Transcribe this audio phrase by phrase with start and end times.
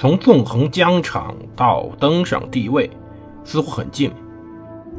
[0.00, 2.88] 从纵横疆场到登上帝位，
[3.44, 4.08] 似乎很近；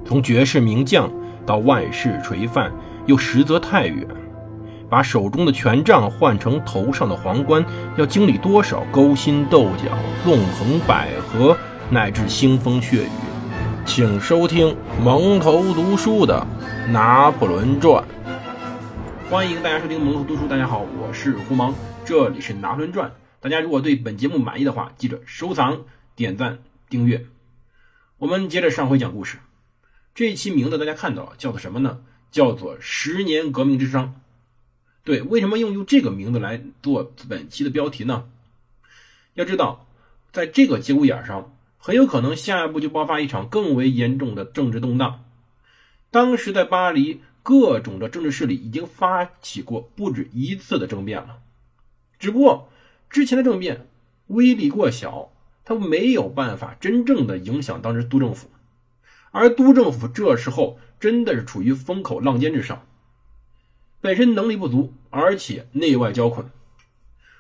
[0.06, 1.10] 从绝世名将
[1.44, 2.72] 到万世垂范，
[3.08, 4.08] 又实则太远。
[4.92, 7.66] 把手中的权杖换成头上的皇冠，
[7.98, 9.92] 要经历多少勾心斗角、
[10.24, 11.58] 纵横捭阖，
[11.90, 13.10] 乃至腥风血雨？
[13.84, 16.46] 请收听蒙头读书的
[16.92, 18.04] 《拿破仑传》。
[19.32, 20.48] 欢迎大家收听蒙头读书。
[20.48, 21.74] 大家好，我是胡蒙，
[22.06, 23.10] 这里是《拿破仑传》。
[23.42, 25.84] 大家如果对本节目满意的话，记得收藏、
[26.16, 26.60] 点赞、
[26.92, 27.26] 订阅。
[28.20, 29.40] 我们接着上回讲故事。
[30.14, 32.04] 这一期名字大家看到了，叫做什么呢？
[32.30, 34.04] 叫做《十年革命之殇》。
[35.04, 38.30] 对，为什么用用这个名字来做本期的标题呢？
[39.34, 39.88] 要知道，
[40.32, 45.26] 在这个节骨眼上，很有可能下一步就爆发一场更为严重的政治动荡。
[46.12, 51.40] 当时在巴黎，各种的政治势力已经发起过不止一次的政变了，
[52.20, 52.70] 只不过
[53.12, 53.88] 之前的政变
[54.28, 55.32] 威力过小，
[55.66, 58.50] 它没有办法真正的影响当时督政府，
[59.32, 62.88] 而督政府这时候真的是处于风口浪尖之上。
[64.00, 66.50] 本身能力不足，而且内外交困。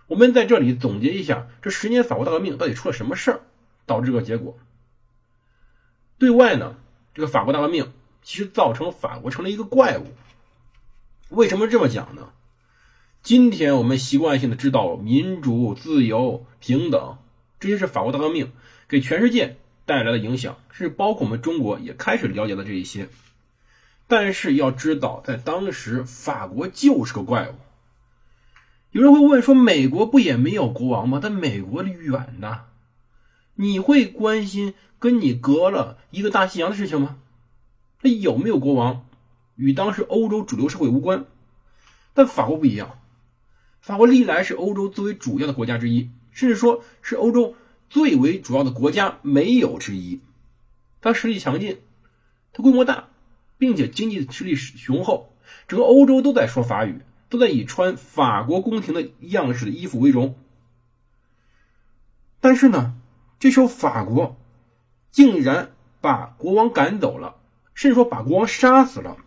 [0.08, 3.39] 我们在这里总结一下，这十年法国大革命到底出了什么事儿，
[3.85, 4.59] 导致这个结果。
[6.17, 6.75] 对外呢，
[7.13, 10.08] 这个法国大革命其实造成法国成了一个怪物。
[11.30, 12.33] 为什么这么讲呢？
[13.23, 17.19] 今天我们习惯性的知道民主、自由、平等，
[17.59, 18.52] 这些是法国大革命
[18.88, 23.09] 给全世界带来的影响，是包括我们中国也开始了解的这一些。
[24.08, 27.53] 但是要知道，在当时，法国就是个怪物。
[28.89, 31.19] 有人会问说：“美国不也没有国王吗？
[31.22, 32.61] 但美国远呐，
[33.53, 37.19] 你会关心跟你隔了一个大西洋的事情吗？
[38.02, 39.06] 那有没有国王，
[39.56, 41.25] 与当时欧洲主流社会无关。
[42.13, 43.00] 但法国不一样，
[43.81, 47.55] 法国历来是欧洲最为主要的国家之一，甚至说是欧洲
[47.89, 50.21] 最为主要的国家没有之一。
[51.01, 51.81] 它实力强劲，
[52.53, 53.09] 它规模大。
[53.57, 55.35] 并且经济实力雄厚，
[55.67, 60.33] 整个欧洲都在说法语，都在以穿法国宫廷的样式的衣服为荣。
[62.39, 62.95] 但是呢，
[63.38, 64.35] 这时候法国
[65.11, 67.35] 竟然把国王赶走了，
[67.75, 69.17] 甚至说把国王杀死了。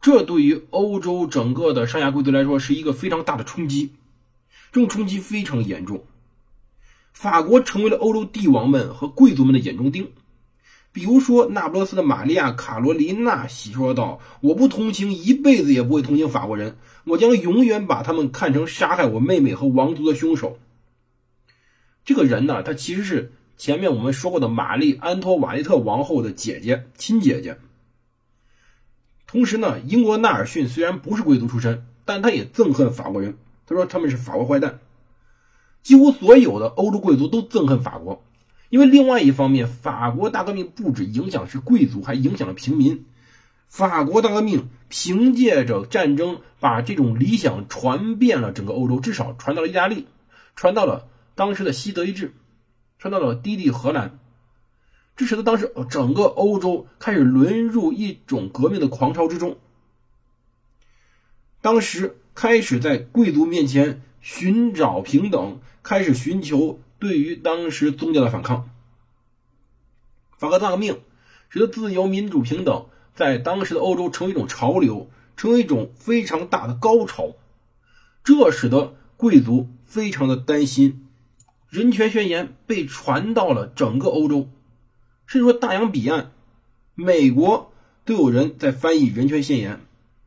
[0.00, 3.90] 这对于欧洲整个的上下贵族来说是一个非常大的冲击，
[4.72, 6.04] 这种冲击非常严重。
[7.12, 10.10] 法国成为了欧洲帝王们和贵族们的眼中钉。
[10.92, 20.58] 比如说，那不勒斯的玛利亚·卡罗琳娜喜说道：“我不同情，一辈子也不会同情法国人，我将永远把他们看成杀害我妹妹和王族的凶手。”
[22.04, 27.58] 这个人呢，他其实是前面我们说过的玛丽·安托瓦内特王后的姐姐，亲姐姐。
[29.30, 33.36] 同时呢，英国纳尔逊虽然不是贵族出身，但他也憎恨法国人。
[33.64, 34.80] 他说他们是法国坏蛋。
[35.84, 38.24] 几乎所有的欧洲贵族都憎恨法国。
[38.70, 43.04] 因为另外一方面，法国大革命不止影响是贵族，还影响了平民。
[43.68, 50.06] 法国大革命凭借着战争，把这种理想传遍了整个欧洲，至少传到了意大利，
[50.56, 52.34] 传到了当时的西德意志，
[52.98, 54.19] 传到了低地荷兰，
[55.20, 59.58] 这使得当时整个欧洲开始沦入一种革命的狂潮之中。
[61.60, 66.80] 当时开始在贵族面前寻找平等，开始寻求。
[66.98, 68.70] 对于当时宗教的反抗，
[70.38, 71.00] 法国大革命
[71.50, 77.34] 使得自由、民主、平等在当时的欧洲成为一种潮流，成为一种非常大的高潮。
[78.24, 81.06] 这使得贵族非常的担心，
[81.68, 84.48] 人权宣言被传到了整个欧洲，
[85.30, 86.32] 甚至说大洋彼岸，
[86.96, 87.70] 美国
[88.04, 89.78] 都有人在翻译人权宣言，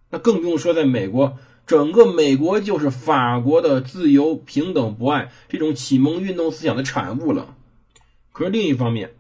[0.10, 1.38] 那更不用说在美国。
[1.68, 7.54] 整个美国就是法国的自由、平等、博爱这种启蒙运动思想的产物了。
[8.32, 9.14] 可是另一方面，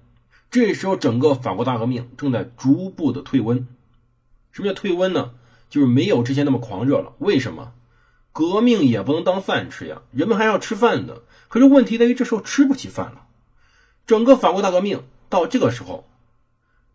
[0.50, 3.68] 这时候整个法国大革命正在逐步的退温。
[4.54, 5.32] 什么叫退温呢？
[5.70, 7.12] 就是没有之前那么狂热了。
[7.20, 7.74] 为什么？
[8.32, 11.24] 革命也不能当饭吃呀，人们还要吃饭的。
[11.50, 13.26] 可是问题在于这时候吃不起饭了。
[14.08, 15.04] 整个法国大革命
[15.34, 16.06] 到这个时候，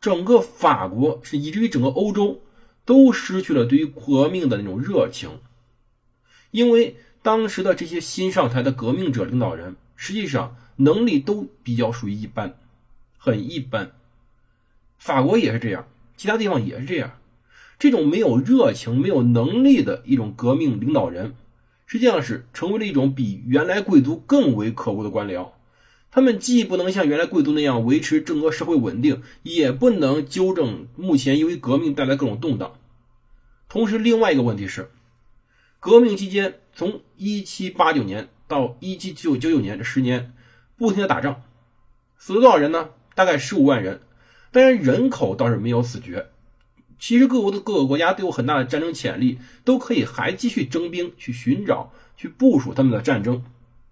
[0.00, 2.40] 整个法国是以至于整个欧洲。
[2.88, 5.40] 都失去了对于革命的那种热情，
[6.50, 12.56] 因为当时的这些新上台的革命者领导人，实际上能力都比较属于一般，
[13.18, 13.92] 很一般。
[14.96, 15.86] 法国也是这样，
[16.16, 17.18] 其他地方也是这样。
[17.78, 21.34] 这种没有热情、没有能力的一种革命领导人，
[21.84, 25.50] 实际上是成为了一种比原来贵族更为可恶的官僚。
[26.10, 32.72] 他们既不能像原来贵族那样维持整个社会稳定，也不能纠正目前由于革命带来各种动荡。
[33.68, 34.90] 同时，另外一个问题是，
[35.78, 40.32] 革命期间从一七八九年到一七九九九年这十年，
[40.78, 41.42] 不停的打仗，
[42.16, 42.88] 死了多少人呢？
[43.14, 44.00] 大概十五万人。
[44.50, 46.28] 当然，人口倒是没有死绝。
[46.98, 53.44] 其实各国的各个国家都有很大的战争潜力，都可以还继续征兵去寻找、去部署他们的战争。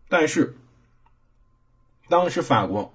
[0.08, 0.56] 但是，
[2.08, 2.94] 当时法国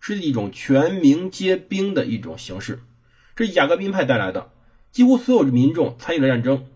[0.00, 2.82] 是一种全民皆兵的一种形式，
[3.34, 4.50] 这是雅各宾派带来的，
[4.92, 6.66] 几乎所有的民众参与了战争。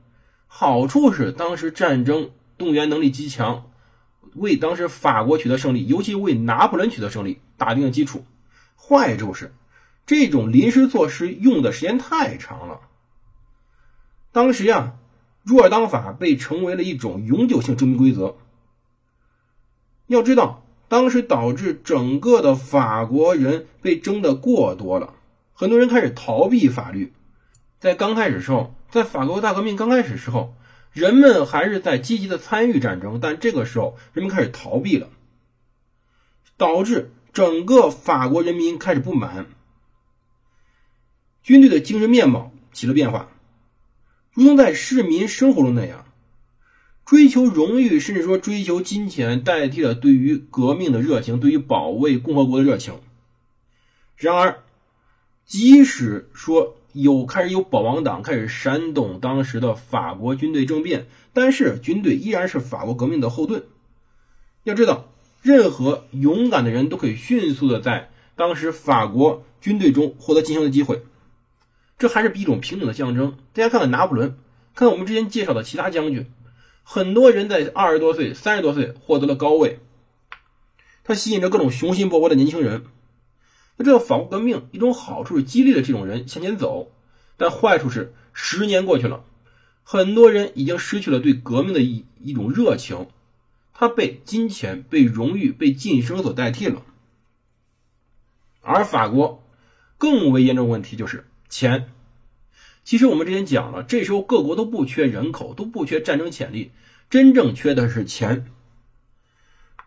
[0.46, 3.70] 好处是当时战争动员能力极强，
[4.34, 8.24] 为当时法国取得胜利，尤其为拿破仑取得胜利打定了基础。
[8.76, 9.54] 坏处是。
[10.06, 12.80] 这种临时措施用的时间太长了。
[14.32, 14.96] 当时呀，
[15.44, 18.36] 若尔当法被成为了一种永久性征兵规则。
[20.08, 25.14] 要知道，当时导致整个的法国人被征的过多了，
[25.52, 27.12] 很多人开始逃避法律。
[27.78, 30.52] 在刚开始时候，在法国大革命刚开始时候，
[30.90, 35.08] 人们还是在积极的参与战争，但这个时候人们开始逃避了，
[36.56, 39.46] 导致整个法国人民开始不满。
[41.44, 43.28] 军队的精神面貌起了变化，
[44.32, 46.04] 如同在市民生活中那样，
[47.05, 52.94] 追求荣誉，甚至说追求金钱，代替了对于革命的热情，对于保卫共和国的热情。
[54.17, 54.58] 然而，
[55.44, 63.64] 即使说有开始有保王党开始煽动当时的法国军队政变，但是军队依然是法国革命的后盾。
[64.64, 65.11] 要知道，
[65.43, 71.02] 任何勇敢的人都可以迅速的在当时法国军队中获得晋升的机会。
[71.99, 73.37] 这还是一种平等的象征。
[73.52, 74.31] 大家看看拿破仑，
[74.75, 76.26] 看看我们之前介绍的其他将军，
[76.82, 79.78] 很多人在二十多岁、三十多岁获得了高位，
[81.04, 82.84] 他吸引着各种雄心勃勃的年轻人。
[83.76, 86.92] 那这个法国革命一种好处是激励了这种人向前走，
[87.36, 89.24] 但坏处是十年过去了，
[89.82, 93.08] 很多人已经失去了对革命的一一种热情，
[93.72, 96.82] 他被金钱、被荣誉、被晋升所代替了。
[98.62, 99.42] 而法国
[99.96, 101.24] 更为严重问题就是。
[101.48, 101.90] 钱，
[102.90, 106.72] 其实我们之前讲了，这时候各国都不缺人口，都不缺战争潜力，
[107.08, 108.50] 真正缺的是钱。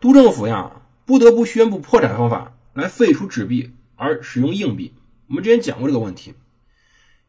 [0.00, 4.94] 督政府呀，不得不宣布破产方法来废除纸币，而使用硬币。
[5.28, 6.32] 我们之前讲过这个问题。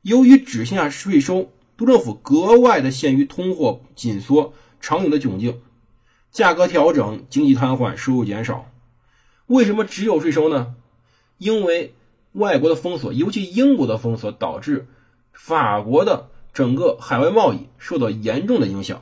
[0.01, 5.60] 由于只剩下税收，督政府格外的陷于通货紧缩常有的窘境，
[6.31, 8.72] 价格调整，经济瘫痪，收入减少。
[9.48, 10.75] 为什么只有税收呢？
[11.38, 11.94] 因为。
[12.31, 14.88] 外国的封锁，尤其英国的封锁，导致
[15.36, 19.02] 法国的整个海外贸易受到严重的影响。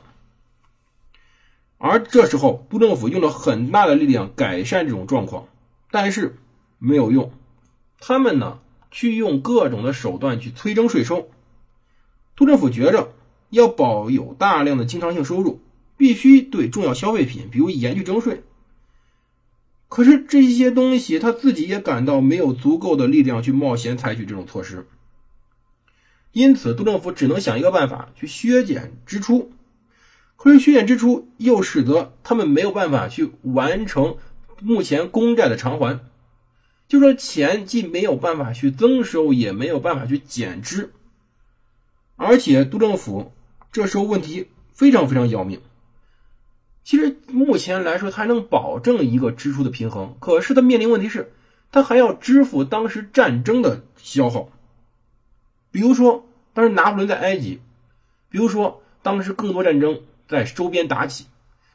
[1.78, 5.48] 而这时候，督政府用了很大的力量改善这种状况，
[5.90, 6.36] 但是
[6.78, 7.32] 没有用。
[7.98, 8.58] 他们呢，
[8.90, 11.28] 去用各种的手段去催征税收。
[12.36, 13.12] 督政府觉着
[13.50, 15.60] 要保有大量的经常性收入，
[15.96, 18.42] 必须对重要消费品，比如盐去征税。
[19.88, 24.88] 可是这些东西，他自己也感到没有足够的力量去冒险采取这种措施，
[26.34, 29.52] 因此杜政府只能想一个办法去削减支出。
[30.36, 34.16] 可是削减支出又使得他们没有办法去完成
[34.60, 36.00] 目前公债的偿还，
[36.88, 40.92] 就说钱既没有办法去增收，也没有办法去减支，
[42.16, 43.32] 而且杜政府
[43.72, 45.60] 这时候问题非常非常要命。
[46.82, 50.16] 其实目前来说，他还能保证一个支出的平衡。
[50.20, 51.32] 可是他面临问题是，
[51.70, 54.50] 他还要支付当时战争的消耗。
[55.74, 57.58] 比如说，当时拿破仑在埃及；
[58.28, 61.26] 比如说，当时更多战争在周边打起。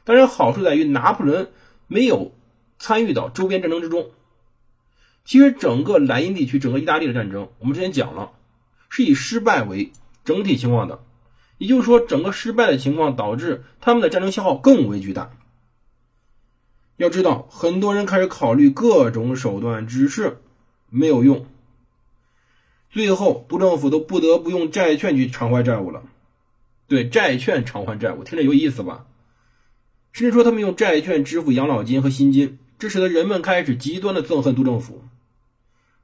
[0.05, 1.51] 当然，好处在于拿破仑
[1.87, 2.31] 没有
[2.77, 4.11] 参与到周边战争之中。
[5.25, 8.31] 其实，整个莱茵地区、整个意大利的战争，我们之前讲了，
[8.87, 9.91] 是以失败为
[10.23, 11.01] 整体情况的。
[11.57, 15.31] 也就是说，整个失败的情况导致他们的战争消耗更为巨大。
[16.95, 20.41] 要知道，很多人开始考虑各种手段，只是
[20.89, 21.45] 没有用。
[22.89, 26.03] 最后，督政府都不得不用债券去偿还债务了。
[26.87, 29.05] 对，债券偿还债务，听着有意思吧？
[30.11, 35.03] 甚至说，他们用债券支付养老金和薪金，这使得人们开始极端的憎恨督政府，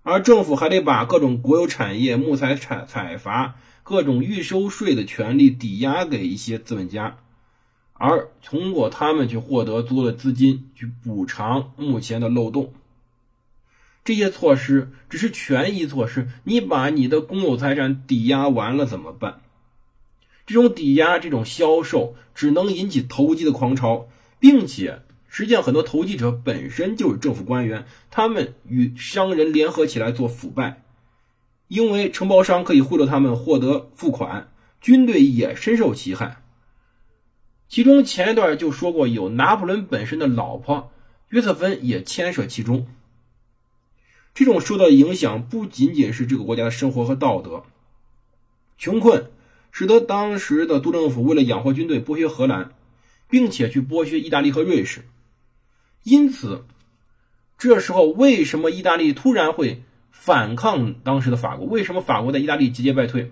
[0.04, 3.56] 而政府还得把各种国有产业、木材采采伐。
[3.88, 7.20] 各种预收税的权利抵押给一些资本家，
[7.94, 12.74] 而通过他们去获得足够的资金去补偿目前的漏洞。
[14.06, 19.42] 这些措施只是权益措施，你把你的公有财产抵押完了怎么办？
[20.46, 24.08] 这种抵押、这种销售只能引起投机的狂潮，
[24.40, 30.84] 并且实际上很多投机者本身就是政府官员，他们与商人联合起来做腐败。
[31.68, 36.44] 因为承包商可以贿赂他们获得付款，军队也深受其害。
[37.68, 40.92] 其中前一段就说过，有拿破仑本身的老婆
[41.30, 42.86] 约瑟芬也牵涉其中。
[44.36, 47.63] 这种受到的影响不仅仅是这个国家的生活和道德，
[48.77, 49.32] 穷困
[49.72, 52.72] 使得当时的督政府为了养活军队剥削荷兰，
[53.30, 55.06] 并且去剥削意大利和瑞士。
[56.04, 56.65] 因此，
[57.58, 61.65] 这时候为什么意大利突然会反抗当时的法国？
[61.65, 63.32] 为什么法国在意大利节节败退？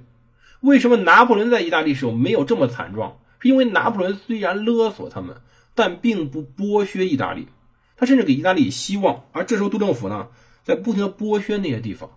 [0.62, 3.20] 为什么拿破仑在意大利时候没有这么惨状？
[3.40, 5.42] 是因为拿破仑虽然勒索他们，
[5.76, 7.50] 但并不剥削意大利，
[7.98, 9.26] 他甚至给意大利希望。
[9.34, 10.30] 而这时候督政府呢？
[10.64, 12.10] 在不停的剥削那些地方，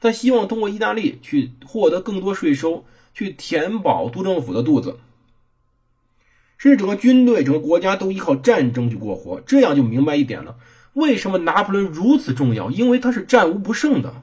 [0.00, 4.98] 他希望通过意大利去获得更多税收，去填饱督政府的肚子，
[6.58, 9.40] 甚至整个军队、整个国家都依靠战争去过活。
[9.40, 10.56] 这样就明白一点了：
[10.92, 12.70] 为什么拿破仑如此重要？
[12.70, 14.22] 因为他是战无不胜的。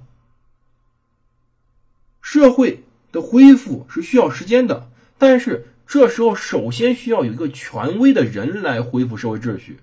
[2.22, 9.80] 社会的恢复是需要时间的，但是这时候首先需要有一个权威的人来恢复社会秩序，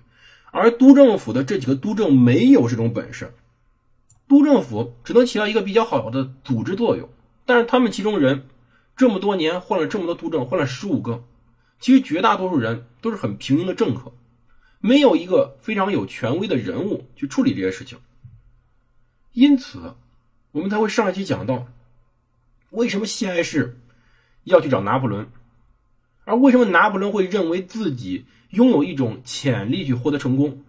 [0.51, 3.33] 而督政府的这几个督政没有这种本事。
[4.27, 7.09] 督政府只能起到一个比较好的组织作用，
[7.45, 8.47] 但是他们其中人
[8.95, 11.23] 这么多年换了这么多督政，换了十五个，
[11.79, 14.13] 其实绝大多数人都是很平庸的政客，
[14.79, 17.99] 没有一个非常有权威的人物去处理这些事情。
[19.33, 19.95] 因此，
[20.51, 21.67] 我们才会上一期讲到，
[22.69, 23.79] 为什么西安市
[24.45, 25.27] 要去找拿破仑，
[26.23, 30.62] 而为什么拿破仑会认为自己拥有一种潜力去获得成功。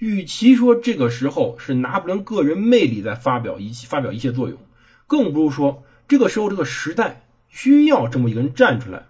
[0.00, 4.58] 与其说这个时候是拿破仑个人魅力在发表一发表一切作用，
[5.06, 9.08] 更不如说这个时候这个时代需要这么一个人站出来。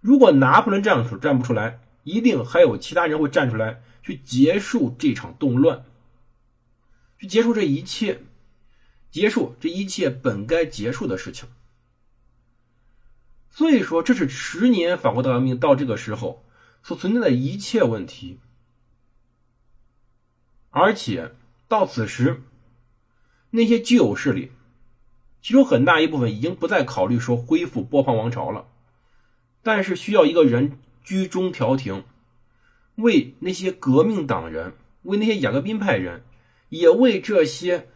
[0.00, 5.84] 如果拿破仑站出站不出来，一定还有其他人会站出来去结束这场动乱，
[7.18, 8.20] 去结束这一切，
[9.10, 11.48] 结束这一切本该结束的事情。
[13.50, 16.44] 所以说，这是十年法国大革命到这个时候
[16.84, 18.38] 所存在的一切问题。
[20.70, 21.32] 而且
[21.68, 22.42] 到此时，
[23.50, 24.52] 那些旧有势力，
[25.42, 28.66] 其中很大一部分已经不再考虑说恢复波旁王朝了，
[29.62, 32.04] 但是需要一个人居中调停，
[32.94, 36.22] 为那些革命党人，为那些雅各宾派人，
[36.68, 37.88] 也为这些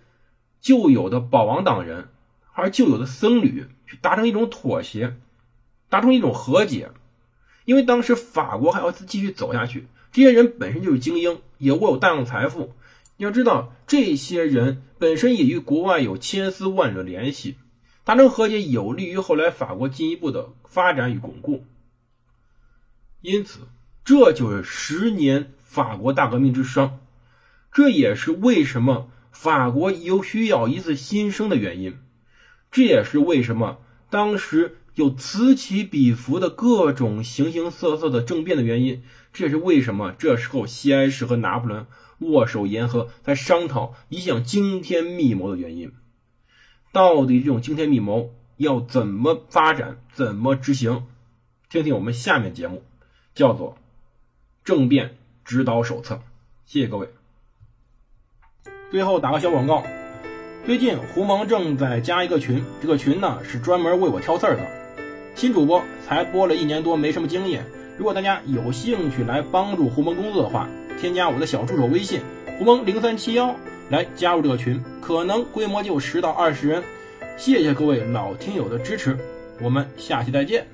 [0.61, 2.09] 旧有的保王党人，
[2.54, 5.16] 而旧有的僧侣去达成一种妥协，
[5.88, 6.90] 达成一种和解，
[7.66, 9.87] 因为当时法国还要继续走下去。
[10.14, 12.73] 这些人本身就是精英，也握有大量财富。
[13.16, 17.56] 要知道，这些人本身也与国外有千丝万缕的联系，
[18.04, 21.64] 达成和解有利于后来法国进一步的发展与巩固。
[23.23, 23.62] 因此，
[24.04, 27.00] 这就是十年法国大革命之伤，
[27.73, 31.99] 这也是为什么法国有需要一次新生的原因，
[32.71, 33.78] 这也是为什么
[34.09, 34.76] 当时。
[34.94, 39.02] 有此起彼伏的各种形形色色的政变的原因，
[39.35, 41.87] 这也是为什么这时候西安市和拿破仑
[42.21, 45.93] 握手言和，在商讨一项惊天密谋的原因。
[46.93, 51.05] 到底这种惊天密谋要怎么发展，怎么执行？
[51.69, 52.85] 听听我们下面节目，
[53.35, 53.73] 叫做
[54.64, 56.14] 《政变指导手册》。
[56.64, 57.09] 谢谢各位。
[58.93, 59.83] 最后打个小广告，
[60.64, 64.64] 最近胡蒙正在加一个群，这个群呢是专门为我挑刺儿的。
[65.35, 67.67] 新主播才播了一年多，没什么经验。
[67.97, 70.69] 如果大家有兴趣来帮助胡蒙工作的话，
[71.01, 72.21] 添加我的小助手微信
[72.59, 73.55] 胡蒙零三七幺
[73.89, 76.83] 来加入这个群，可能规模就十到二十人。
[77.37, 79.17] 谢谢各位老听友的支持，
[79.61, 80.67] 我们下期再见。